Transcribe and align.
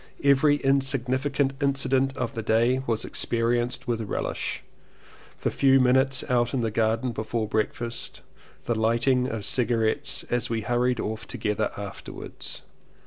Every 0.23 0.55
insignificant 0.55 1.59
inci 1.59 1.87
dent 1.87 2.17
of 2.17 2.33
the 2.33 2.41
day 2.41 2.81
was 2.87 3.05
experienced 3.05 3.87
with 3.87 4.01
relish— 4.01 4.63
the 5.43 5.51
few 5.51 5.79
minutes 5.79 6.23
out 6.27 6.55
in 6.55 6.61
the 6.61 6.71
garden 6.71 7.11
before 7.11 7.47
breakfast— 7.47 8.21
the 8.65 8.73
lighting 8.73 9.27
of 9.27 9.45
cigarettes 9.45 10.25
as 10.31 10.49
we 10.49 10.61
hurried 10.61 10.99
off 10.99 11.27
together 11.27 11.71
afterwards. 11.77 12.63